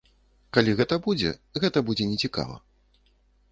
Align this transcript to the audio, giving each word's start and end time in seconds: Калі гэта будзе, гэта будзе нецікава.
Калі 0.57 0.71
гэта 0.79 0.95
будзе, 1.07 1.35
гэта 1.65 1.85
будзе 1.89 2.09
нецікава. 2.13 2.59